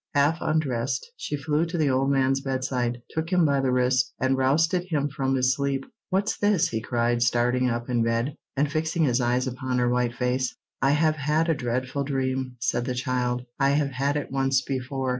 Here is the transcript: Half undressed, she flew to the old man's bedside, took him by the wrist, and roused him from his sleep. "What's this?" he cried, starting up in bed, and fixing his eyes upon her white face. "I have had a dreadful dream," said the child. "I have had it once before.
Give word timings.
Half 0.15 0.39
undressed, 0.41 1.11
she 1.15 1.37
flew 1.37 1.63
to 1.67 1.77
the 1.77 1.91
old 1.91 2.09
man's 2.09 2.41
bedside, 2.41 3.03
took 3.11 3.29
him 3.31 3.45
by 3.45 3.59
the 3.61 3.69
wrist, 3.71 4.15
and 4.19 4.35
roused 4.35 4.71
him 4.71 5.07
from 5.09 5.35
his 5.35 5.53
sleep. 5.55 5.85
"What's 6.09 6.35
this?" 6.39 6.69
he 6.69 6.81
cried, 6.81 7.21
starting 7.21 7.69
up 7.69 7.87
in 7.87 8.01
bed, 8.01 8.35
and 8.57 8.71
fixing 8.71 9.03
his 9.03 9.21
eyes 9.21 9.45
upon 9.45 9.77
her 9.77 9.89
white 9.89 10.15
face. 10.15 10.55
"I 10.81 10.93
have 10.93 11.17
had 11.17 11.49
a 11.49 11.53
dreadful 11.53 12.03
dream," 12.03 12.55
said 12.59 12.85
the 12.85 12.95
child. 12.95 13.45
"I 13.59 13.69
have 13.77 13.91
had 13.91 14.17
it 14.17 14.31
once 14.31 14.63
before. 14.63 15.09